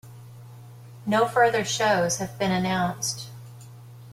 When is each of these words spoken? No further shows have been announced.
No 1.05 1.27
further 1.27 1.63
shows 1.63 2.17
have 2.17 2.39
been 2.39 2.51
announced. 2.51 3.27